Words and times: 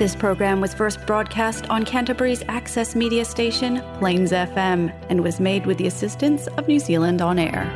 This 0.00 0.16
program 0.16 0.62
was 0.62 0.72
first 0.72 0.96
broadcast 1.06 1.68
on 1.68 1.84
Canterbury's 1.84 2.42
access 2.48 2.96
media 2.96 3.22
station, 3.22 3.82
Plains 3.98 4.32
FM, 4.32 4.88
and 5.10 5.22
was 5.22 5.38
made 5.38 5.66
with 5.66 5.76
the 5.76 5.86
assistance 5.88 6.46
of 6.56 6.66
New 6.66 6.78
Zealand 6.80 7.20
On 7.20 7.38
Air. 7.38 7.68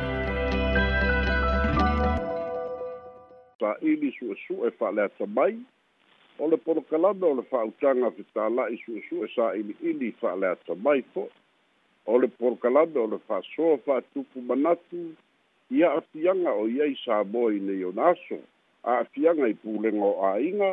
ia 15.73 15.89
afiaga 15.97 16.49
o 16.61 16.65
iai 16.69 16.93
sa 17.05 17.23
mo 17.23 17.47
i 17.49 17.57
nei 17.57 17.79
ona 17.89 18.11
i 18.97 19.53
pulega 19.63 20.01
o 20.01 20.11
āiga 20.27 20.67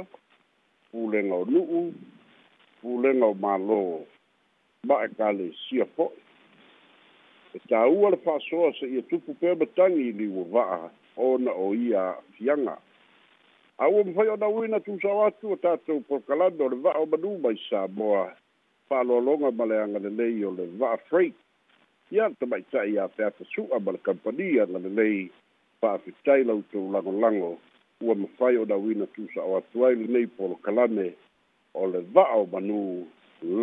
fulenga 0.92 1.34
o 1.34 1.44
nu'u 1.52 1.82
fulenga 2.82 3.26
o 3.32 3.34
mālō 3.44 3.80
ma'e 4.88 5.08
kalesia 5.18 5.86
fo'i 5.96 7.56
e 7.56 7.60
tāua 7.70 8.10
le 8.12 8.18
fa'asoa 8.26 8.72
se 8.78 8.86
ia 8.96 9.02
tupu 9.12 9.32
pea 9.40 9.54
matagi 9.62 10.04
i 10.10 10.12
liuava'a 10.20 10.90
ona 11.28 11.50
o 11.64 11.70
ia 11.74 12.00
a'afiaga 12.10 12.76
aua 13.86 14.04
mafai 14.10 14.28
ona 14.34 14.48
uina 14.58 14.80
tusao 14.84 15.24
atu 15.28 15.52
o 15.56 15.56
tatou 15.64 16.00
porokalame 16.12 16.62
o 16.66 16.68
le 16.74 16.78
va'a 16.84 16.98
o 17.06 17.08
manū 17.14 17.38
mai 17.40 17.56
sa 17.68 17.88
moa 17.96 18.28
fa'aloaloga 18.92 19.50
ma 19.58 19.64
le 19.72 19.80
agalelei 19.86 20.44
o 20.44 20.52
le 20.58 20.66
va'a 20.82 20.96
freit 21.08 21.34
ia 22.18 22.28
le 22.28 22.34
tama'ita'i 22.44 22.98
a 23.00 23.08
peatasu'a 23.16 23.80
ma 23.80 23.92
le 23.96 24.04
kampani 24.10 24.52
agalelei 24.66 25.20
fa'afitai 25.80 26.42
lautou 26.44 26.92
lagolago 26.92 27.52
ua 28.02 28.14
mafai 28.14 28.56
o 28.56 28.64
nauina 28.64 29.06
tuusa'o 29.06 29.56
atu 29.56 29.86
ai 29.86 29.94
lenei 29.94 30.26
polokalame 30.26 31.14
o 31.74 31.86
le 31.86 32.00
va'o 32.14 32.44
manū 32.52 33.06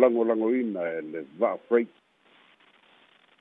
lagolagoina 0.00 0.80
e 0.80 1.00
le 1.12 1.20
va'a 1.40 1.56
freight 1.68 1.88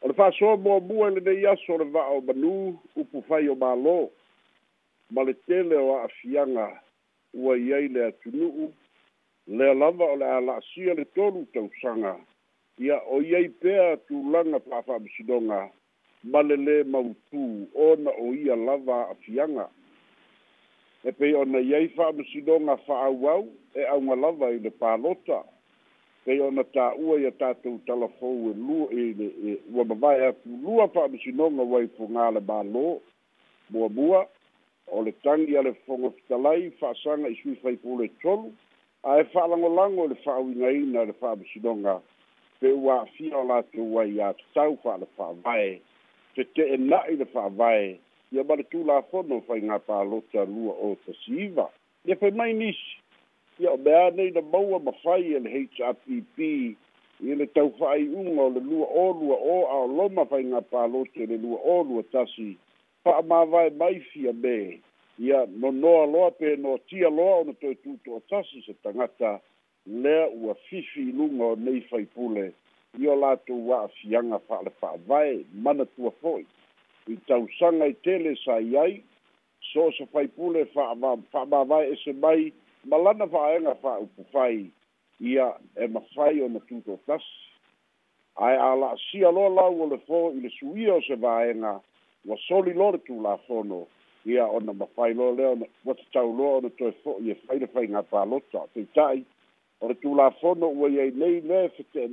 o 0.02 0.08
le 0.08 0.14
fa'asoa 0.14 0.58
muamua 0.58 1.08
i 1.10 1.14
lenei 1.16 1.46
aso 1.48 1.74
o 1.74 1.78
le 1.78 1.86
o 1.86 2.18
manū 2.28 2.78
upu 3.02 3.22
fai 3.30 3.48
o 3.50 3.56
mālō 3.56 4.10
ma 5.14 5.24
le 5.24 5.34
tele 5.48 5.76
o 5.76 5.90
a'afiaga 5.98 6.68
ua 7.34 7.54
i 7.58 7.74
ai 7.74 7.88
le 7.88 8.02
atunu'u 8.10 8.72
lea 9.48 9.74
lava 9.74 10.06
o 10.06 10.16
le 10.16 10.26
a 10.26 10.40
la'asia 10.42 10.94
le 10.94 11.06
tolu 11.16 11.46
tausaga 11.54 12.16
ia 12.78 12.98
o 13.14 13.22
i 13.22 13.36
ai 13.36 13.48
pea 13.50 13.98
tulaga 13.98 14.60
fa'afa'amasinoga 14.60 15.70
ma 16.32 16.42
le 16.44 16.56
lē 16.56 16.84
mautū 16.94 17.42
ona 17.88 18.12
o 18.12 18.34
ia 18.36 18.56
lava 18.56 18.98
a'afiaga 19.08 19.68
e 21.04 21.12
pei 21.12 21.34
ona 21.36 21.60
iai 21.64 21.88
fa'amasinoga 21.96 22.76
fa'auau 22.86 23.48
e 23.76 23.84
auga 23.92 24.16
lava 24.16 24.50
i 24.52 24.58
le 24.60 24.70
palota 24.72 25.38
pei 26.26 26.40
ona 26.44 26.64
tā'ua 26.76 27.20
ia 27.24 27.32
tatou 27.32 27.80
talafou 27.88 28.50
e 28.52 28.56
lu 28.58 28.80
e 28.92 29.06
ile 29.12 29.28
e 29.50 29.52
ua 29.72 29.86
mavae 29.86 30.28
atu 30.30 30.50
lua 30.64 30.88
fa'amasinoga 30.96 31.64
uai 31.64 31.88
fogā 31.96 32.28
le 32.36 32.40
mālō 32.50 32.90
bua 33.96 34.26
o 34.92 35.02
le 35.06 35.12
tagi 35.24 35.56
a 35.58 35.62
le 35.64 35.72
fofoga 35.86 36.12
fitalai 36.20 36.68
fa'asaga 36.82 37.32
i 37.32 37.36
sui 37.44 37.56
faipule 37.64 38.10
tolu 38.22 38.52
ae 39.08 39.24
fa'alagolago 39.32 39.76
lango 40.04 40.10
le 40.12 40.72
na 40.92 41.02
e 41.04 41.08
le 41.08 41.14
fa'amasinoga 41.16 42.02
pe 42.60 42.76
ua 42.76 43.02
afia 43.02 43.38
o 43.40 43.48
latou 43.48 44.00
ai 44.04 44.20
a 44.20 44.34
te 44.34 44.44
fa'ale 44.84 45.08
fa'avae 45.16 45.80
fete'ena'i 46.36 47.16
le 47.16 47.26
fa'avae 47.32 47.98
ia 48.32 48.44
ma 48.44 48.56
le 48.56 48.64
tulafono 48.64 49.42
pa 49.42 50.04
lota 50.04 50.44
lua 50.46 50.74
o 50.82 50.96
tasiiva 51.06 51.70
ia 52.06 52.16
fai 52.16 52.32
mai 52.32 52.54
nisi 52.54 52.98
ia 53.60 53.72
o 53.72 53.78
mea 53.78 54.10
nei 54.12 54.32
na 54.32 54.42
maua 54.42 54.80
mafai 54.80 55.24
e 55.36 55.40
le 55.40 55.50
hpp 55.50 56.38
ia 57.26 57.36
le 57.36 57.46
taufa'aiʻuga 57.46 58.42
o 58.46 58.50
le 58.54 58.60
lua 58.70 58.86
ōlua 59.06 59.36
ō 59.36 59.56
aoloma 59.74 60.24
faigā 60.32 60.62
palota 60.72 61.20
i 61.20 61.24
e 61.24 61.26
le 61.26 61.38
lua 61.38 61.58
ōlua 61.78 62.04
tasi 62.12 62.56
fa'amāvae 63.04 63.70
mai 63.82 63.98
fia 64.14 64.34
me 64.34 64.80
ia 65.26 65.46
nonoa 65.62 66.06
loa 66.14 66.32
pe 66.32 66.56
noatia 66.56 67.10
loa 67.10 67.34
ona 67.42 67.54
toe 67.54 67.74
tuto'o 67.84 68.20
tasi 68.30 68.62
se 68.66 68.74
tagata 68.84 69.40
lea 69.86 70.30
ua 70.42 70.54
fifiluga 70.70 71.44
o 71.46 71.56
nei 71.56 71.82
faipule 71.90 72.46
i 73.02 73.08
o 73.08 73.16
latou 73.16 73.74
a'afiaga 73.74 74.38
vai, 74.50 74.70
fa'avae 74.80 75.46
tua 75.98 76.12
fo'i 76.22 76.46
i 77.10 77.16
tau 77.28 77.48
sanga 77.60 77.86
i 77.90 77.94
tele 78.06 78.36
sa 78.46 78.58
i 78.62 78.76
ai 78.78 78.92
so 79.74 79.88
o 79.90 79.94
se 79.98 80.06
faipule 80.12 80.66
fa'amavae 80.74 81.88
ese 81.94 82.14
mai 82.26 82.52
ma 82.92 82.98
lana 83.06 83.26
fa'aega 83.34 83.74
fa'aupu 83.84 84.26
fai 84.34 84.68
ia 85.32 85.48
e 85.84 85.88
mafai 85.96 86.42
ona 86.46 86.60
tutotasi 86.70 87.32
ae 88.46 88.58
a 88.66 88.70
la'asia 88.82 89.32
loa 89.38 89.50
lau 89.56 89.82
o 89.86 89.88
le 89.94 89.98
fō 90.08 90.20
i 90.38 90.42
le 90.46 90.50
suia 90.58 90.94
o 91.00 91.06
se 91.08 91.16
vaega 91.26 91.74
ua 92.28 92.38
soli 92.48 92.74
lo 92.82 92.92
le 92.96 93.02
tulafono 93.10 93.82
ia 94.30 94.46
o 94.46 94.56
ona 94.60 94.74
mafai 94.84 95.14
loa 95.18 95.34
lea 95.40 95.50
ona 95.56 95.66
ua 95.88 95.96
tatauloa 96.04 96.62
o 96.70 96.74
toe 96.80 96.92
fo'i 97.04 97.32
e 97.34 97.40
fai 97.46 97.60
le 97.64 97.68
faiga 97.74 98.04
palota 98.14 98.62
o 98.66 98.70
teita'i 98.78 99.26
o 99.82 99.88
le 99.90 99.96
tulafono 100.04 100.70
ua 100.78 100.90
iai 100.94 101.12
nei 101.22 101.42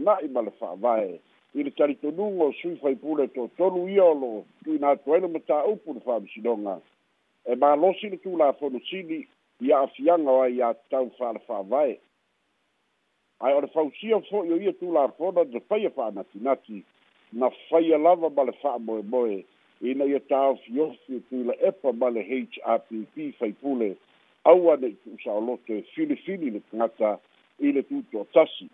na 0.08 0.18
i 0.26 0.34
ma 0.34 0.40
le 0.48 0.56
fa'avae 0.62 1.16
i 1.58 1.62
le 1.64 1.70
talitonuga 1.72 2.44
o 2.50 2.52
sui 2.60 2.76
faipule 2.82 3.24
toʻatolu 3.32 3.86
ia 3.88 4.04
o 4.04 4.14
lo 4.14 4.32
tuina 4.64 4.90
atu 4.92 5.14
ai 5.14 5.20
le 5.24 5.28
e 5.28 5.32
mataupu 5.36 5.92
le 5.94 6.00
faamasinoga 6.04 6.74
e 7.46 7.54
malosi 7.56 8.10
le 8.12 8.16
tulafonosili 8.16 9.18
ia 9.60 9.78
afiaga 9.78 10.30
o 10.30 10.42
ai 10.42 10.52
iā 10.58 10.74
tatau 10.74 11.08
faalefaavae 11.18 11.96
ae 13.40 13.54
o 13.54 13.60
le 13.64 13.72
fausia 13.76 14.20
fo'i 14.28 14.52
o 14.52 14.56
ia 14.60 14.72
tulafona 14.72 15.44
na 15.52 15.60
faia 15.60 15.90
fa'anatinati 15.90 16.82
na 17.32 17.50
faia 17.70 17.98
lava 17.98 18.30
ma 18.30 18.44
le 18.44 18.52
fa'amoemoe 18.52 19.44
ina 19.80 20.04
ia 20.04 20.20
taofiofi 20.20 21.20
tuila 21.30 21.54
epa 21.60 21.92
ma 21.92 22.10
le 22.10 22.20
hrpp 22.22 23.32
faipule 23.38 23.96
aua 24.44 24.76
ne 24.76 24.86
i 24.92 24.96
tu'usaoloto 25.04 25.72
e 25.74 25.82
filifili 25.82 26.50
le 26.50 26.60
tagata 26.60 27.18
i 27.60 27.72
le 27.72 27.82
tutoatasi 27.82 28.68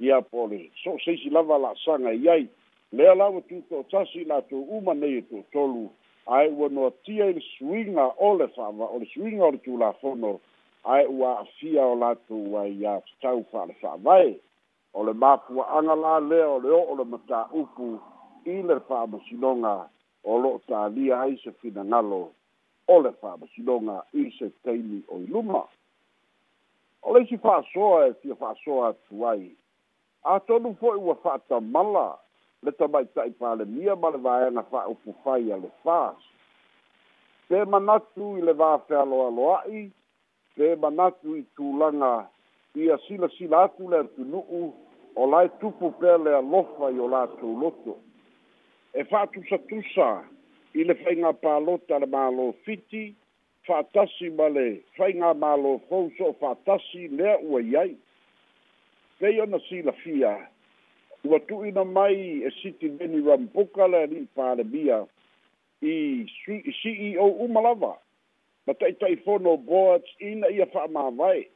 ia 0.00 0.22
pole 0.22 0.70
so 0.82 0.98
sei 1.04 1.18
si 1.18 1.28
lava 1.30 1.58
la 1.58 1.74
sanga 1.84 2.12
yai 2.12 2.48
le 2.92 3.04
ala 3.10 3.26
o 3.26 3.40
tu 3.42 3.60
to 3.68 3.82
tasi 3.90 4.24
la 4.24 4.40
to 4.48 4.56
uma 4.56 4.92
nei 4.94 5.20
to 5.28 5.44
tolu 5.52 5.90
ai 6.26 6.48
wo 6.48 6.68
no 6.68 6.90
tia 7.04 7.26
il 7.26 7.40
swinga 7.40 8.14
ole 8.18 8.48
fava 8.56 8.84
ole 8.88 9.04
swinga 9.12 9.44
ole 9.44 9.58
tu 9.60 9.76
la 9.76 9.92
fono 10.00 10.40
ai 10.84 11.06
wa 11.06 11.40
afia 11.40 11.84
o 11.86 11.94
la 11.94 12.14
to 12.28 12.34
wa 12.34 12.64
ia 12.68 13.00
tau 13.20 13.44
fa 13.52 13.66
le 13.68 13.74
fa 13.80 13.96
vai 13.98 14.40
ole 14.94 15.12
mafu 15.12 15.60
anga 15.62 15.94
la 15.94 16.18
le 16.18 16.40
ole 16.42 16.68
o 16.70 16.80
ole 16.92 17.04
mata 17.04 17.48
upu 17.52 18.00
iler 18.44 18.80
fa 18.88 19.06
ma 19.06 19.18
sinonga 19.28 19.88
ole 20.24 20.58
ta 20.66 20.88
li 20.88 21.12
ai 21.12 21.36
se 21.44 21.52
fina 21.60 21.84
ngalo 21.84 22.32
ole 22.88 23.12
fa 23.20 23.36
si 23.40 23.46
sinonga 23.54 24.06
i 24.12 24.30
se 24.38 24.50
teini 24.64 25.02
o 25.08 25.18
iluma 25.18 25.64
Ole 27.04 27.26
si 27.26 27.34
fa 27.36 27.64
soa 27.72 28.06
e 28.06 28.12
si 28.22 28.30
fa 28.38 28.54
soa 28.62 28.94
tuai 29.08 29.50
a 30.24 30.34
atonu 30.40 30.74
fo'i 30.80 30.98
o 30.98 31.02
ua 31.02 31.14
fa'atamala 31.22 32.18
le 32.62 32.70
tamaita'i 32.78 33.30
palemia 33.40 33.96
ma 33.96 34.08
le 34.14 34.18
fa 34.22 34.62
fa'aupu 34.70 35.14
fai 35.24 35.52
ale 35.52 35.62
le 35.64 35.70
fas 35.82 36.16
pe 37.48 37.64
manatu 37.64 38.26
i 38.38 38.42
le 38.46 38.52
va 38.52 38.76
vafealoaloa'i 38.76 39.82
pe 40.56 40.66
manatu 40.82 41.36
i 41.36 41.42
tulaga 41.56 42.28
ia 42.74 42.98
silasila 43.08 43.62
atu 43.64 43.88
le 43.90 43.98
atunu'u 44.04 44.62
o 45.16 45.26
lae 45.30 45.48
tupu 45.60 45.90
pea 45.98 46.16
le 46.18 46.32
alofa 46.36 46.90
i 46.96 46.98
o 46.98 47.08
latou 47.14 47.58
loto 47.62 47.94
e 48.94 49.04
fa'atusatusa 49.10 50.08
i 50.78 50.84
le 50.84 50.94
fa 50.94 51.02
faiga 51.04 51.32
palota 51.42 51.98
le 51.98 52.06
mālō 52.14 52.46
fiti 52.64 53.04
fa'atasi 53.66 54.30
male 54.38 54.68
fa 54.86 54.94
faiga 55.04 55.34
malo 55.34 55.78
fou 55.88 56.10
so 56.18 56.24
o 56.30 56.38
fa'atasi 56.40 57.08
lea 57.18 57.36
ua 57.42 57.60
i 57.62 57.96
fei 59.22 59.40
ona 59.40 59.58
silafia 59.68 60.48
ua 61.24 61.38
tu'uina 61.40 61.84
mai 61.84 62.16
e 62.46 62.50
city 62.62 62.88
veni 62.98 63.20
rampuka 63.26 63.86
ni 63.88 63.96
ali'i 63.96 64.26
palemia 64.34 64.98
i 65.90 65.94
ceo 66.82 67.26
uma 67.46 67.60
lava 67.60 67.92
ma 68.66 68.74
ta'ita'i 68.74 69.16
fono 69.24 69.54
boards 69.56 70.10
ina 70.30 70.50
ia 70.50 70.66
fa'amāwae 70.72 71.46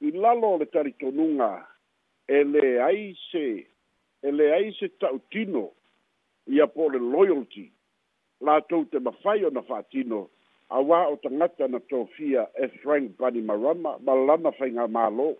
i 0.00 0.10
lalo 0.12 0.52
o 0.54 0.58
le 0.60 0.66
talitonuga 0.66 1.50
e 2.28 2.44
leai 2.44 3.16
se 3.30 3.46
e 4.22 4.50
aise 4.52 4.76
se 4.78 4.88
ta'utino 5.00 5.64
ia 6.52 6.66
po 6.66 6.90
le 6.92 6.98
loyalty 7.00 7.70
latou 8.44 8.84
te 8.90 8.98
mafai 9.00 9.44
ona 9.48 9.62
fa'atino 9.62 10.26
auā 10.68 11.06
o 11.12 11.16
tagata 11.16 11.68
na 11.68 11.80
tofia 11.80 12.44
e 12.62 12.68
frank 12.68 13.10
Marama. 13.44 13.96
ma 14.04 14.14
lana 14.14 14.52
faigā 14.52 14.84
mālō 14.92 15.36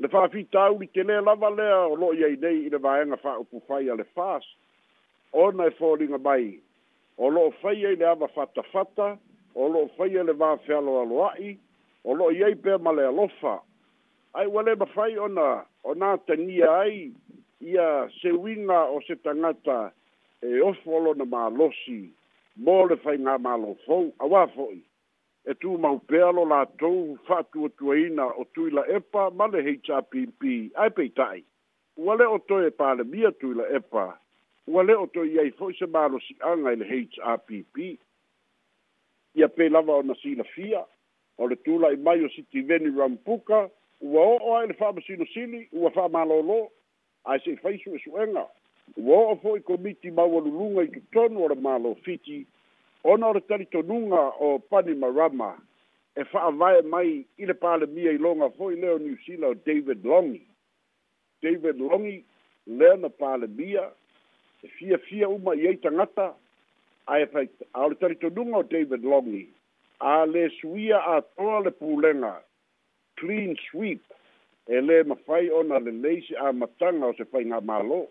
le 0.00 0.08
fa 0.08 0.22
fi 0.32 0.42
tau 0.52 0.78
li 0.80 0.86
tele 0.94 1.18
la 1.20 1.34
vale 1.36 1.66
o 1.86 1.94
lo 1.94 2.12
ye 2.16 2.32
dei 2.40 2.70
le 2.72 2.78
va 2.80 2.96
nga 3.04 3.16
fa 3.20 3.36
o 3.40 3.60
fai 3.68 3.84
le 4.00 4.04
fas 4.16 4.42
o 5.32 5.50
na 5.52 5.68
fo 5.76 5.94
e 5.94 5.98
li 6.00 6.06
nga 6.08 6.18
bai 6.18 6.54
o 7.18 7.28
lo 7.28 7.50
fai 7.60 7.76
ye 7.82 7.94
le 8.00 8.06
ava 8.08 8.26
fatta 8.28 8.62
fatta 8.72 9.16
o 9.54 9.68
lo 9.68 9.86
fai 9.98 10.08
le 10.16 10.32
va 10.32 10.54
fe 10.64 10.72
lo 10.88 11.04
lo 11.04 11.26
ai 11.28 11.56
o 12.04 12.14
lo 12.16 12.30
ye 12.32 12.54
pe 12.64 12.78
ma 12.80 12.92
le 12.96 13.10
lo 13.12 13.28
fa 13.40 13.58
ai 14.40 14.46
wale 14.46 14.74
ba 14.74 14.86
fai 14.94 15.18
ona 15.18 15.66
ona 15.84 16.16
te 16.24 16.34
ni 16.36 16.62
ai 16.62 17.10
ia 17.60 18.08
se 18.22 18.32
winga 18.32 18.86
o 18.96 19.00
se 19.06 19.20
tangata 19.20 19.92
e 20.40 20.60
o 20.64 20.72
folo 20.80 21.12
na 21.14 21.28
ma 21.28 21.48
losi 21.52 22.08
mo 22.56 22.86
le 22.88 22.96
fai 23.04 23.18
nga 23.18 23.36
ma 23.38 23.54
lo 23.56 23.76
fo 23.84 24.06
a 24.16 24.24
wa 24.26 24.46
fo 24.56 24.72
i 24.72 24.80
e 25.46 25.54
tu 25.54 25.78
mau 25.78 25.98
pealo 25.98 26.44
la 26.44 26.64
tou 26.78 27.16
fatua 27.26 27.68
tuaina 27.78 28.26
o 28.36 28.44
tuila 28.54 28.84
epa 28.96 29.30
ma 29.30 29.46
le 29.46 29.62
HRPP 29.62 30.40
ai 30.74 30.90
peitai. 30.90 31.44
Ua 31.96 32.14
le 32.14 32.24
oto 32.26 32.60
e 32.62 32.70
pale 32.70 33.04
mia 33.04 33.32
tuila 33.32 33.64
epa, 33.76 34.18
ua 34.66 34.82
o 34.82 35.02
oto 35.02 35.24
i 35.24 35.38
ai 35.38 35.50
se 35.78 35.86
malo 35.86 36.18
si 36.20 36.36
anga 36.40 36.72
i 36.72 36.76
le 36.76 36.84
HRPP. 36.84 37.76
Ia 39.34 39.48
pe 39.48 39.68
lava 39.68 39.94
o 39.96 40.02
sila 40.22 40.44
fia, 40.54 40.84
o 41.38 41.46
le 41.46 41.56
tula 41.56 41.92
i 41.92 41.96
mai 41.96 42.24
o 42.24 42.28
si 42.28 42.42
tiveni 42.42 42.90
rampuka, 42.96 43.68
ua 44.00 44.20
o 44.22 44.36
o 44.40 44.56
ai 44.56 44.66
le 44.68 44.74
fama 44.74 45.00
sino 45.00 45.24
sili, 45.32 45.68
ua 45.72 45.90
fama 45.90 46.24
malolo, 46.24 46.68
ai 47.24 47.40
se 47.40 47.56
faisu 47.56 47.94
e 47.94 47.98
suenga. 48.04 48.46
Ua 48.96 49.32
o 49.32 49.36
fo 49.36 49.56
i 49.56 49.60
komiti 49.60 50.10
maua 50.10 50.40
lulunga 50.40 50.82
i 50.82 50.88
tutonu 50.88 51.44
o 51.44 51.48
le 51.48 51.54
malo 51.54 51.94
fiti, 52.04 52.46
ona 53.04 53.26
o 53.28 53.32
le 53.32 53.40
talitonuga 53.40 54.20
o 54.40 54.58
pani 54.58 54.94
marama 54.94 55.56
e 56.16 56.24
fa'avae 56.24 56.82
mai 56.90 57.24
i 57.38 57.46
le 57.46 57.54
palemia 57.54 58.12
i 58.12 58.18
loga 58.18 58.50
fo'i 58.58 58.76
leo 58.76 58.98
ni 58.98 59.08
niusila 59.08 59.46
o 59.48 59.54
david 59.54 60.04
longi 60.04 60.46
david 61.42 61.76
longi 61.80 62.24
lea 62.66 62.96
na 62.96 63.08
palemia 63.08 63.90
e 64.62 64.68
fiafia 64.68 65.28
uma 65.28 65.54
i 65.54 65.66
ai 65.68 65.76
tagata 65.76 66.34
ae 67.06 67.22
a 67.74 67.84
o 67.84 67.88
le 67.88 67.94
talitonuga 67.94 68.56
o 68.56 68.62
david 68.62 69.04
longi 69.04 69.48
a 70.00 70.26
le 70.26 70.48
suia 70.60 70.98
atoa 71.16 71.60
le 71.64 71.70
pulega 71.70 72.42
clean 73.16 73.56
sweep 73.70 74.00
e 74.66 74.76
lē 74.80 75.04
mafai 75.06 75.50
ona 75.50 75.78
lelei 75.78 76.20
se 76.22 76.52
matanga 76.52 77.06
o 77.06 77.12
se 77.14 77.24
faigamālō 77.24 78.04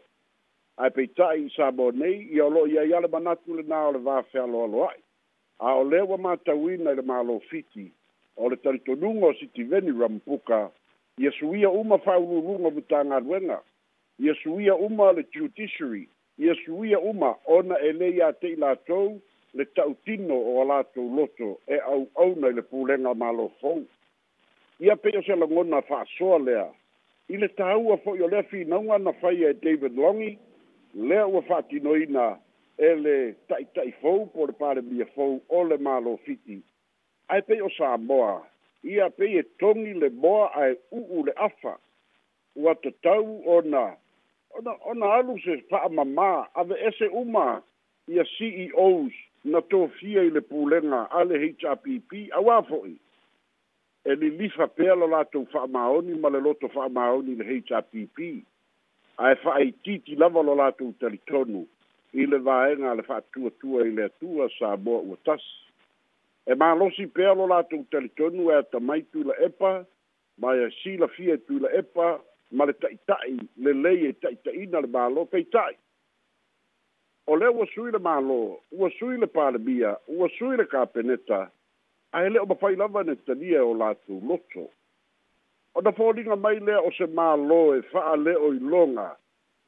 ae 0.80 0.90
peita'i 0.96 1.50
sabo 1.56 1.90
nei 1.92 2.22
ia 2.32 2.46
o 2.46 2.50
lo'o 2.50 2.68
iai 2.72 2.94
ale 2.96 3.08
manatu 3.12 3.56
lenā 3.58 3.82
o 3.88 3.92
le 3.92 4.00
vafealoaloa'i 4.04 5.02
a 5.60 5.74
o 5.76 5.82
lea 5.84 6.06
ua 6.08 6.18
matauina 6.18 6.94
i 6.96 6.98
le 7.00 7.04
mālō 7.10 7.36
fiti 7.50 7.90
o 8.38 8.48
le 8.50 8.56
talitonuga 8.64 9.34
o 9.34 9.34
sitiveni 9.42 9.92
rampuka 10.02 10.62
ia 11.20 11.32
suia 11.40 11.70
uma 11.70 11.98
fa'aululuga 12.08 12.70
o 12.72 12.74
matagaluega 12.78 13.60
ia 14.24 14.36
suia 14.44 14.76
uma 14.88 15.12
le 15.12 15.26
judiciary 15.36 16.08
ia 16.38 16.56
suia 16.64 17.00
uma 17.00 17.36
ona 17.60 17.76
e 17.84 17.92
lē 18.00 18.12
iā 18.18 18.32
te'i 18.40 18.56
latou 18.56 19.20
le 19.54 19.66
ta'utino 19.76 20.38
o 20.54 20.58
a 20.64 20.68
latou 20.74 21.10
loto 21.16 21.58
e 21.68 21.80
au'auna 21.84 22.54
i 22.56 22.62
le 22.62 22.64
pulega 22.72 23.10
o 23.12 23.18
mālō 23.20 23.50
fou 23.60 23.84
ia 24.80 24.96
pei 24.96 25.18
o 25.20 25.24
se 25.28 25.36
alagona 25.36 25.82
fa'asoa 25.92 26.40
lea 26.50 26.68
i 27.36 27.44
le 27.44 27.52
tāua 27.60 28.00
fo'i 28.08 28.22
o 28.26 28.32
lea 28.32 28.44
finauga 28.48 28.98
na 29.04 29.12
faia 29.20 29.52
e 29.58 29.66
david 29.66 30.00
longi 30.00 30.38
lea 30.94 31.28
ua 31.28 31.42
fa'atinoina 31.42 32.38
e 32.78 32.96
le 32.96 33.18
ta'ita'i 33.48 33.92
fou 34.02 34.26
po 34.34 34.46
le 34.48 34.54
palemia 34.54 35.06
fou 35.16 35.40
o 35.50 35.64
le 35.68 35.78
mālō 35.78 36.18
fiti 36.26 36.62
ae 37.30 37.42
pei 37.46 37.62
o 37.62 37.70
samoa 37.78 38.40
ia 38.84 39.10
pei 39.10 39.38
e 39.40 39.44
togi 39.62 39.94
le 39.94 40.10
moa 40.10 40.48
ae 40.62 40.76
u'u 40.98 41.26
le 41.26 41.32
afa 41.50 41.78
ua 42.56 42.76
tatau 42.84 43.42
ona 43.58 43.86
ona 44.58 44.74
ona 44.92 45.06
alu 45.22 45.38
se 45.46 45.58
fa'amamā 45.72 46.48
ave 46.54 46.76
ese 46.92 47.08
uma 47.22 47.62
ia 48.08 48.24
ceos 48.38 49.14
na 49.44 49.62
tofia 49.62 50.22
i 50.26 50.30
le 50.34 50.42
pulega 50.42 51.06
a 51.12 51.24
le 51.24 51.38
hpp 51.52 52.28
auā 52.42 52.62
fo'i 52.72 52.96
e 54.10 54.16
lilifa 54.16 54.68
pea 54.68 54.96
lo 54.98 55.08
latou 55.08 55.46
fa'amaoni 55.54 56.18
ma 56.20 56.30
le 56.34 56.42
loto 56.42 56.68
fa'amaoni 56.74 57.36
le 57.36 57.46
hpp 57.62 58.32
ae 59.20 59.36
fa'aitiiti 59.44 60.16
lava 60.20 60.42
lo 60.48 60.54
latou 60.56 60.94
talitonu 61.02 61.66
i 62.22 62.26
le 62.32 62.38
vaega 62.46 62.88
a 62.92 62.96
le 62.96 63.04
fa'atuatua 63.08 63.84
i 63.88 63.92
le 63.98 64.06
atua 64.08 64.48
sa 64.58 64.78
moa 64.86 65.02
ua 65.04 65.18
tasi 65.28 66.48
e 66.48 66.56
malosi 66.62 67.08
pea 67.18 67.34
lo 67.36 67.48
latou 67.52 67.84
talitonu 67.92 68.48
e 68.52 68.56
atamai 68.62 69.04
tuila 69.12 69.36
epa 69.50 69.74
ma 70.40 70.54
e 70.56 70.70
silafia 70.82 71.34
e 71.36 71.42
tuila 71.50 71.72
epa 71.82 72.08
ma 72.56 72.66
le 72.72 72.78
ta'ita'i 72.80 73.36
lelei 73.66 74.08
e 74.14 74.14
ta'ita'ina 74.24 74.82
le 74.88 74.92
malo 74.96 75.26
peita'i 75.26 75.76
o 77.28 77.36
lea 77.36 77.52
ua 77.52 77.68
sui 77.76 77.92
le 77.92 78.00
malo 78.00 78.60
ua 78.72 78.90
sui 79.00 79.18
le 79.20 79.28
palemia 79.28 79.98
ua 80.08 80.30
sui 80.38 80.56
le 80.58 80.64
kapeneta 80.66 81.44
ae 82.16 82.30
le'o 82.30 82.48
mafai 82.48 82.76
lava 82.80 83.04
e 83.04 83.10
na 83.12 83.20
italia 83.20 83.66
o 83.68 83.76
latou 83.76 84.24
loto 84.24 84.70
o 85.76 85.82
da 85.82 85.92
fōlinga 85.92 86.36
mai 86.40 86.60
lea 86.60 86.82
o 86.82 86.92
se 86.98 87.06
mā 87.20 87.30
lō 87.42 87.62
e 87.78 87.82
wha'a 87.94 88.16
le 88.24 88.36
o 88.36 88.52
i 88.54 88.60
longa. 88.74 89.10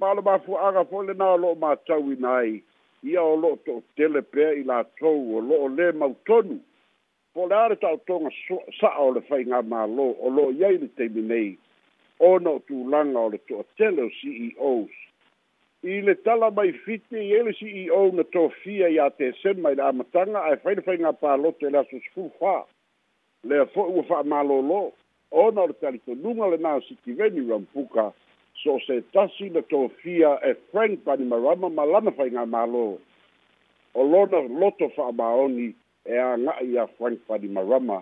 Mā 0.02 0.16
lo 0.18 0.24
mā 0.26 0.38
fu 0.46 0.58
aga 0.58 0.84
fō 0.90 1.04
le 1.08 1.14
nā 1.18 1.30
lo 1.42 1.54
mā 1.62 1.76
tau 1.88 2.10
i 2.12 2.18
nai, 2.26 2.62
ia 3.06 3.22
o 3.22 3.36
lo 3.38 3.54
to 3.66 3.82
tele 3.98 4.24
pē 4.34 4.48
i 4.62 4.64
la 4.70 4.82
tau 5.02 5.20
o 5.38 5.42
lo 5.52 5.68
le 5.68 5.92
mau 5.94 6.16
tonu. 6.26 6.60
le 7.36 7.56
are 7.56 7.76
tau 7.76 7.96
tonga 8.08 8.30
sa 8.80 8.90
o 9.06 9.12
le 9.16 9.22
whai 9.30 9.44
ngā 9.46 9.62
mā 9.74 9.86
lō, 9.98 10.08
o 10.26 10.30
lo 10.30 10.50
iai 10.52 10.78
le 10.82 10.88
te 10.98 11.08
minei, 11.14 11.54
o 12.20 12.40
na 12.40 12.50
o 12.50 12.60
langa 12.94 13.20
o 13.20 13.30
le 13.30 13.38
to 13.48 13.64
tele 13.78 14.02
o 14.10 14.10
CEOs. 14.18 14.98
I 15.84 16.02
le 16.06 16.14
tala 16.16 16.52
mai 16.52 16.74
fiti, 16.86 17.16
i 17.18 17.34
ele 17.40 17.54
CEO 17.58 18.12
na 18.18 18.22
tō 18.34 18.50
fia 18.62 18.90
i 18.90 18.98
a 19.00 19.10
te 19.10 19.32
sen 19.42 19.62
mai 19.62 19.76
la 19.76 19.88
amatanga, 19.90 20.40
ai 20.42 20.58
whai 20.62 20.76
le 20.76 20.84
whai 20.86 20.98
ngā 20.98 21.14
pā 21.22 21.38
lo 21.42 21.52
te 21.62 21.70
la 21.74 21.84
su 21.90 22.02
skuwha, 22.10 22.58
le 23.48 23.62
a 23.64 23.68
fō 23.74 23.88
ua 23.94 24.04
wha'a 24.10 24.24
mā 24.34 24.44
lō 24.50 24.60
lō. 24.72 24.84
ona 25.32 25.64
o 25.64 25.68
le 25.70 25.74
talitonuga 25.80 26.48
lenā 26.52 26.76
sitiveni 26.86 27.42
raupuka 27.48 28.12
so 28.64 28.74
o 28.76 28.80
se 28.86 29.00
tasi 29.16 29.50
na 29.50 29.62
tofia 29.62 30.38
e 30.50 30.54
frank 30.72 31.00
panimarama 31.08 31.70
ma 31.72 31.86
lana 31.88 32.12
faigā 32.12 32.44
mālō 32.46 32.82
o 33.96 34.04
lona 34.04 34.42
loto 34.60 34.90
fa'amaoni 34.96 35.72
e 36.06 36.18
aga'i 36.18 36.78
a 36.78 36.88
frank 36.98 37.20
panimarama 37.32 38.02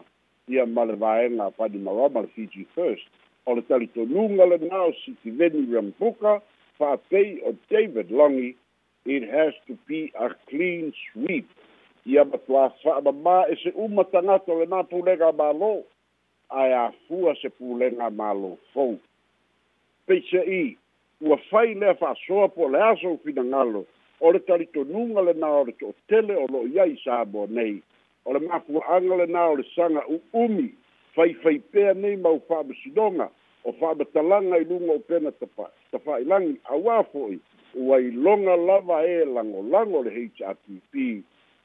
ia 0.50 0.66
ma 0.66 0.84
le 0.90 0.96
vaega 0.96 1.52
panimarama 1.52 2.26
le 2.26 2.34
fiji 2.34 2.66
first 2.76 3.06
o 3.46 3.54
le 3.56 3.62
talitonuga 3.70 4.50
lenā 4.50 4.82
o 4.88 4.92
sitiveni 5.06 5.70
raupuka 5.74 6.42
fa'apei 6.82 7.42
o 7.46 7.54
david 7.70 8.10
longi 8.12 8.56
it 9.06 9.30
has 9.30 9.54
to 9.68 9.78
be 9.88 10.10
a 10.20 10.30
clean 10.50 10.90
sweep 11.06 11.46
ia 12.10 12.26
matuā 12.26 12.72
fa'amamā 12.82 13.46
e 13.54 13.62
se 13.64 13.70
uma 13.78 14.04
tagata 14.10 14.50
o 14.52 14.62
lenā 14.66 14.82
pulega 14.90 15.30
mālō 15.32 15.76
ae 16.52 16.74
afua 16.74 17.36
se 17.42 17.50
pulega 17.50 18.10
malo 18.10 18.52
fou 18.74 18.94
peiseʻi 20.08 20.62
ua 21.30 21.38
fai 21.50 21.74
lea 21.82 21.94
fa'asoa 22.02 22.48
po 22.56 22.64
o 22.68 22.70
le 22.74 22.80
aso 22.92 23.10
finagalo 23.24 23.84
o 24.20 24.32
le 24.34 24.40
talitonuga 24.48 25.22
lenā 25.28 25.48
o 25.62 25.64
le 25.68 25.72
to'otele 25.82 26.36
o 26.44 26.46
lo'o 26.54 26.66
i 26.74 26.80
ai 26.84 26.96
sa 27.04 27.18
moa 27.34 27.48
nei 27.58 27.76
o 28.26 28.34
le 28.34 28.40
mafua'aga 28.48 29.16
lenā 29.22 29.44
o 29.52 29.56
le 29.60 29.64
saga 29.76 30.02
u'umi 30.16 30.70
fai 31.16 31.60
pea 31.72 31.94
nei 31.94 32.16
mau 32.24 32.40
fa'amasinoga 32.48 33.30
o 33.66 33.72
fa'amatalaga 33.82 34.58
i 34.64 34.70
lunga 34.72 34.92
o 34.98 35.06
pena 35.10 35.32
tafa'ailagi 35.92 36.56
auā 36.74 37.04
fo'i 37.12 37.38
ua 37.78 37.98
longa 38.26 38.56
lava 38.56 39.04
e 39.06 39.26
lagolago 39.36 40.02
le 40.06 40.12
htrpp 40.18 40.98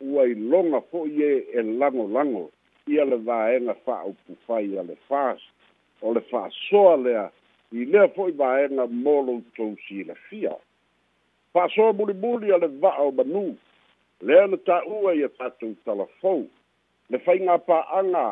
ua 0.00 0.24
longa 0.36 0.80
fo'i 0.92 1.22
e, 1.24 1.46
e 1.58 1.62
lango 1.62 2.06
lango 2.18 2.50
ia 2.86 3.04
le 3.04 3.16
vaega 3.16 3.74
fa'aupufai 3.84 4.76
a 4.78 4.82
le 4.82 4.96
fas 5.08 5.40
o 6.02 6.12
le 6.12 6.20
fa'asoa 6.30 6.96
lea 7.04 7.26
i 7.72 7.84
lea 7.84 8.08
fo'i 8.16 8.32
vaega 8.40 8.86
mo 9.04 9.14
loutou 9.28 9.76
silafia 9.88 10.52
fa'asoa 11.52 11.92
mulimuli 11.98 12.52
a 12.52 12.58
le 12.58 12.66
va'a 12.82 13.02
o 13.08 13.12
manū 13.18 13.46
lea 14.26 14.44
na 14.46 14.56
ta'ua 14.56 15.14
ia 15.16 15.28
tatou 15.38 15.72
talafou 15.84 16.44
le 17.10 17.18
faiga 17.24 17.58
pa'aga 17.68 18.28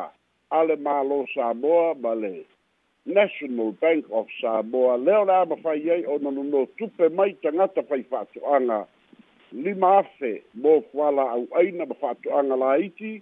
a 0.57 0.63
le 0.67 0.75
mālō 0.85 1.25
samoa 1.33 1.95
ma 2.01 2.13
le 2.13 2.45
national 3.05 3.73
bank 3.81 4.05
of 4.11 4.27
samoa 4.41 4.97
lea 5.05 5.17
o 5.23 5.25
le 5.25 5.33
a 5.41 5.45
mafai 5.49 5.89
ai 5.89 6.05
ona 6.15 6.29
nonō 6.29 6.67
tupe 6.77 7.09
mai 7.09 7.33
tagata 7.41 7.81
fai 7.89 8.03
fa'ato'aga 8.03 8.85
lima 9.51 9.97
afe 9.97 10.33
mo 10.61 10.81
fuala 10.91 11.21
au'aina 11.35 11.85
ma 11.89 11.95
fa'ato'aga 11.95 12.55
la 12.55 12.75
iti 12.77 13.13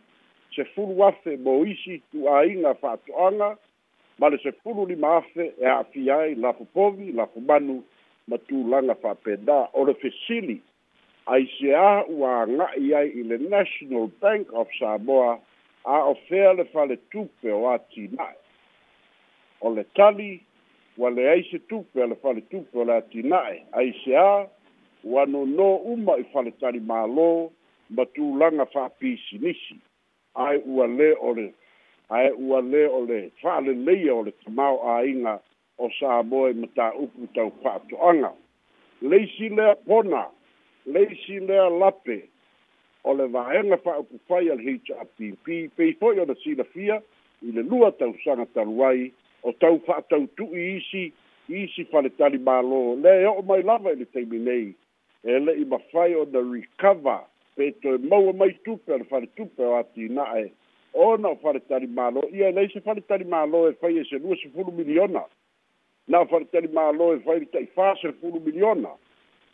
se 0.55 0.63
fulu 0.75 1.03
afe 1.05 1.37
mo 1.37 1.65
isi 1.65 2.01
tu 2.11 2.29
ainga 2.29 2.73
fa 2.81 2.97
toanga 3.07 3.55
ma 4.19 4.27
le 4.29 4.37
se 4.37 4.51
fulu 4.51 4.85
lima 4.85 5.07
afe 5.17 5.43
e 5.61 5.65
a 5.65 5.83
fi 5.83 6.09
ai 6.11 6.35
la 6.35 6.51
fupovi 6.53 7.11
la 7.13 7.25
fumanu 7.27 7.83
ma 8.27 8.37
tu 8.37 8.65
langa 8.69 8.95
fa 8.95 9.15
peda 9.15 9.59
o 9.73 9.85
le 9.85 9.93
fesili 10.01 10.61
a 11.25 11.37
isi 11.39 11.71
a 11.73 12.03
ua 12.09 12.45
nga 12.47 12.65
i 12.81 12.91
ai 12.93 13.07
i 13.19 13.23
le 13.23 13.37
National 13.37 14.07
Bank 14.21 14.51
of 14.53 14.67
Samoa 14.79 15.39
a 15.85 15.95
o 16.11 16.15
fea 16.27 16.53
le 16.53 16.63
fa 16.65 16.85
le 16.85 16.97
tupe 17.11 17.51
o 17.51 17.69
a 17.71 17.77
tinae 17.79 18.35
o 19.61 19.71
le 19.75 19.83
tali 19.95 20.41
wa 20.97 21.09
le 21.09 21.29
aise 21.29 21.59
tupe 21.69 22.01
a 22.03 22.11
le 22.11 22.15
fa 22.15 22.33
le 22.33 22.41
tupe 22.41 22.75
o 22.77 22.83
le 22.83 22.93
a 22.97 23.01
tinae 23.01 23.63
a 23.71 23.83
isi 23.83 24.15
a 24.15 24.47
ua 25.03 25.25
no 25.25 25.45
no 25.45 25.75
uma 25.95 26.19
i 26.19 26.23
fa 26.33 26.41
le 26.43 26.51
tali 26.51 26.79
malo 26.79 27.51
ma 27.89 28.05
tu 28.05 28.35
langa 28.37 28.65
fa 28.65 28.89
pisi 28.89 29.37
nisi 29.39 29.79
ae 30.39 30.59
ua 30.65 30.85
lē 30.87 31.11
ole 31.29 31.45
ae 32.17 32.29
ua 32.31 32.61
lē 32.63 32.85
ole 32.95 33.17
fa'aleleia 33.41 34.13
ole 34.15 34.31
tamao 34.43 34.77
āiga 34.95 35.35
o 35.77 35.89
sa 35.99 36.21
moe 36.23 36.53
matāupu 36.59 37.27
tau 37.35 37.51
fa'ato'aga 37.63 38.31
leisi 39.11 39.49
lea 39.57 39.73
pona 39.85 40.23
leisi 40.85 41.39
lea 41.47 41.67
lape 41.81 42.21
o 43.03 43.13
le 43.15 43.27
vaega 43.33 43.77
fa'aupu 43.83 44.19
fai 44.27 44.47
a 44.53 44.55
le 44.59 44.77
hapipi 44.99 45.67
pei 45.75 45.93
fo'i 45.99 46.19
ona 46.23 46.35
silafia 46.43 46.99
i 47.41 47.51
le 47.51 47.61
lua 47.67 47.91
tausaga 47.99 48.45
talu 48.53 48.83
ai 48.87 49.09
o 49.43 49.51
tau 49.51 49.79
fa'atautu'i 49.87 50.69
isi 50.77 51.03
isi 51.49 51.83
faletali 51.91 52.37
mālō 52.39 52.79
lea 53.03 53.21
e 53.27 53.27
o'o 53.33 53.41
mai 53.51 53.61
lava 53.67 53.89
i 53.91 53.99
le 53.99 54.05
taimi 54.15 54.39
nei 54.47 54.71
e 55.27 55.39
le'i 55.47 55.65
mafai 55.75 56.15
ona 56.23 56.39
recover 56.55 57.27
peto 57.55 57.95
e 57.95 57.97
maua 57.97 58.33
mai 58.33 58.53
tupe 58.65 58.93
ala 58.93 59.03
fare 59.05 59.27
tupe 59.27 59.61
o 59.63 59.75
ati 59.77 60.09
na 60.09 60.23
e 60.39 60.51
ona 60.93 61.29
o 61.29 61.35
fare 61.35 61.59
tari 61.59 61.87
malo 61.87 62.21
ia 62.31 62.51
nei 62.51 62.67
se 62.69 62.79
fare 62.81 63.01
tari 63.01 63.25
malo 63.25 63.67
e 63.69 63.73
fai 63.73 63.97
e 63.97 64.05
se 64.05 64.17
lua 64.19 64.35
se 64.35 64.49
fulu 64.49 64.71
miliona 64.71 65.23
na 66.07 66.21
o 66.21 66.25
fare 66.25 66.45
tari 66.45 66.67
malo 66.67 67.13
e 67.13 67.19
fai 67.19 67.45
tai 67.45 67.65
fa 67.75 67.95
se 68.01 68.11
fulu 68.13 68.39
miliona 68.41 68.89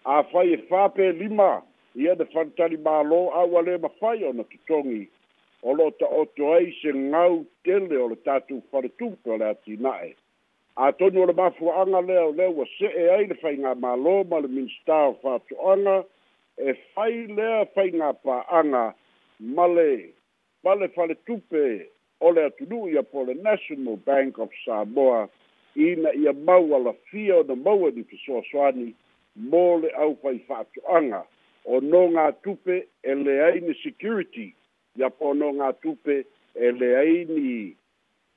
a 0.06 0.24
fai 0.24 0.54
e 0.54 0.58
fa 0.68 0.90
pe 0.90 1.12
lima 1.12 1.64
ia 1.96 2.16
de 2.16 2.26
fare 2.26 2.50
tari 2.58 2.78
malo 2.78 3.32
a 3.34 3.44
wale 3.46 3.78
ma 3.78 3.90
fai 3.90 4.24
ona 4.24 4.44
tutongi 4.44 5.10
o 5.62 5.74
lo 5.74 5.90
ta 5.98 6.06
o 6.06 6.26
to 6.36 6.54
ai 6.54 6.72
se 6.82 6.92
ngau 6.94 7.46
tele 7.64 7.98
o 7.98 8.08
le 8.10 8.16
tatu 8.16 8.62
fare 8.72 8.90
tupe 8.90 9.34
ala 9.34 9.50
ati 9.50 9.78
na 9.78 9.94
e 10.06 10.14
a 10.76 10.92
tonu 10.94 11.22
ola 11.24 11.34
mafuaaga 11.34 12.02
lea 12.02 12.26
o 12.26 12.32
lea 12.32 12.50
ua 12.52 12.66
see 12.78 13.10
ai 13.10 13.26
le 13.26 13.34
faiga 13.42 13.74
mālō 13.74 14.28
ma 14.30 14.38
le 14.40 14.48
minista 14.48 14.94
o 15.10 15.14
fa 15.18 15.40
atoʻaga 15.42 16.04
e 16.58 16.74
fai 16.96 17.26
lea 17.36 17.66
fai 17.76 17.92
ngā 17.94 18.12
pāanga 18.26 18.86
male, 19.40 20.14
male 20.66 20.88
fale 20.96 21.16
tupe 21.30 21.66
o 22.22 22.32
le 22.34 22.48
atunu 22.50 22.88
ia 22.90 23.04
po 23.04 23.26
le 23.28 23.36
National 23.36 24.00
Bank 24.10 24.40
of 24.42 24.50
Samoa 24.66 25.28
ina 25.78 26.14
ia 26.18 26.34
mau 26.34 26.66
ala 26.76 26.94
fia 27.12 27.38
o 27.40 27.44
na 27.46 27.56
mau 27.56 27.86
e 27.88 27.92
ni 27.96 28.04
fisoa 28.10 28.42
soani 28.52 28.94
mō 29.52 29.64
le 29.84 29.92
au 30.02 30.16
fai 30.24 30.40
whātuanga 30.50 31.22
o 31.66 31.80
no 31.82 32.02
ngā 32.18 32.32
tupe 32.44 32.80
e 33.04 33.14
le 33.22 33.38
aini 33.52 33.78
security 33.84 34.50
ia 34.98 35.10
po 35.14 35.36
no 35.38 35.52
ngā 35.60 35.72
tupe 35.86 36.24
e 36.58 36.72
le 36.80 36.94
aini 37.04 37.54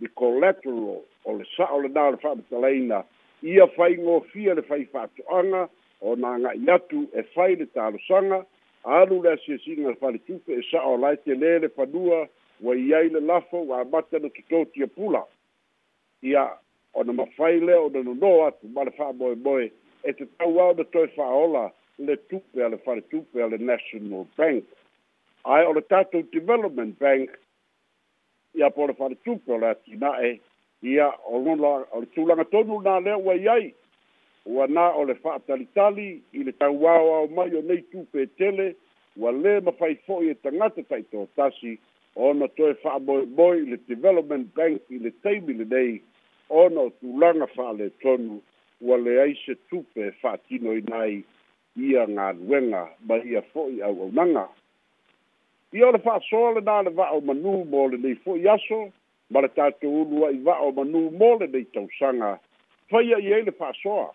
ni 0.01 0.09
collateral 0.21 0.93
o 1.25 1.39
le 1.41 1.49
sa 1.57 1.73
o 1.73 1.81
le 1.81 1.89
nā 1.89 2.11
le 2.13 2.21
whātuanga 2.27 3.03
ia 3.41 3.71
fai 3.79 3.95
ngō 3.97 4.21
fia 4.35 4.61
le 4.61 4.69
fai 4.69 4.85
whātuanga 4.93 5.69
ona 6.01 6.29
aga'i 6.29 6.71
atu 6.73 7.07
e 7.13 7.23
fai 7.23 7.57
le 7.57 7.67
talosaga 7.67 8.45
alu 8.85 9.23
le 9.23 9.33
asiasiga 9.33 9.95
faletupe 10.01 10.49
e 10.57 10.63
sa'o 10.71 10.97
lai 10.97 11.17
te 11.17 11.35
le 11.35 11.69
padua 11.69 12.27
ua 12.61 12.75
i 12.75 13.09
le 13.11 13.21
lafo 13.21 13.67
wa 13.67 13.81
amata 13.81 14.19
na 14.19 14.29
totou 14.29 14.65
tia 14.73 14.87
pula 14.87 15.25
ia 16.23 16.49
ona 16.95 17.13
ma 17.13 17.25
lea 17.39 17.79
ona 17.79 18.03
tu 18.03 18.33
atu 18.47 18.69
fa 18.73 18.83
boy 18.83 18.91
fa'amoemoe 18.97 19.71
e 20.05 20.13
tatau 20.13 20.61
ao 20.61 20.75
de 20.75 20.85
toe 20.85 21.07
faola 21.09 21.71
le 21.99 22.17
tupe 22.17 22.63
a 22.65 22.69
le 22.69 22.77
faletupe 22.77 23.37
a 23.43 23.47
le 23.47 23.57
national 23.59 24.27
bank 24.37 24.65
ai 25.45 25.65
o 25.67 25.73
le 25.73 25.81
tatou 25.81 26.23
development 26.33 26.99
bank 26.99 27.29
ia 28.55 28.71
po 28.71 28.87
le 28.87 28.95
faletupe 28.95 29.49
o 29.53 29.59
le 29.59 29.77
e 30.25 30.41
ia 30.83 31.13
ona 31.29 31.55
lola 31.55 31.87
o 31.93 32.01
le 32.01 32.45
tonu 32.45 32.81
na 32.81 33.01
lea 33.01 33.17
ua 33.19 33.35
i 33.37 33.75
ua 34.47 34.67
nā 34.67 34.87
o 34.97 35.05
le 35.05 35.15
fa'atalitali 35.21 36.05
i 36.33 36.45
le 36.45 36.53
tauāoao 36.57 37.29
mai 37.37 37.53
o 37.57 37.61
nei 37.63 37.83
tupetele 37.93 38.73
ua 39.21 39.31
lē 39.37 39.59
mafai 39.65 39.95
fo'i 40.07 40.31
e 40.33 40.37
tagata 40.45 40.83
ta'itotasi 40.89 41.77
ona 42.17 42.49
toe 42.57 42.75
fa'amoemoe 42.83 43.57
i 43.61 43.67
le 43.73 43.77
development 43.89 44.55
bank 44.55 44.81
i 44.89 44.99
le 44.99 45.11
taimi 45.27 45.55
lenei 45.59 45.99
ona 46.49 46.81
o 46.89 46.93
tulaga 47.01 47.47
fa'alētonu 47.57 48.39
ua 48.81 48.97
leai 49.01 49.35
se 49.45 49.55
tupe 49.71 50.09
fa'atino 50.23 50.73
ina 50.79 50.97
ai 51.05 51.19
ia 51.77 52.07
galuega 52.07 52.87
ma 53.09 53.17
ia 53.17 53.43
fo'i 53.53 53.83
au'aunaga 53.83 54.47
ia 55.73 55.87
o 55.89 55.91
le 55.93 55.99
fa'asoa 56.07 56.55
lenā 56.57 56.79
le 56.87 56.95
va'o 56.97 57.21
manū 57.21 57.61
mo 57.75 57.89
lenei 57.89 58.17
fo'i 58.25 58.49
aso 58.49 58.81
ma 59.31 59.41
le 59.45 59.49
tatou 59.59 60.01
ulu 60.05 60.25
a'i 60.31 60.41
va'o 60.49 60.73
manū 60.79 61.11
mo 61.13 61.37
lenei 61.41 61.69
tausaga 61.77 62.39
faia 62.89 63.21
i 63.21 63.35
ai 63.35 63.45
le 63.45 63.53
fa'asoa 63.61 64.09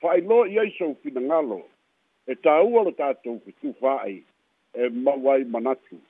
failo 0.00 0.46
i 0.48 0.58
ai 0.58 0.70
sou 0.78 0.94
finagalo 1.04 1.60
e 2.26 2.34
tāua 2.46 2.82
lo 2.86 2.92
tatou 2.96 3.36
tu 3.60 3.72
fai 3.82 4.22
e 4.74 4.88
mawai 5.04 5.44
manatu 5.44 6.00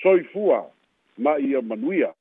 soifua 0.00 0.62
mai 1.18 1.42
ia 1.50 1.62
manuia 1.62 2.12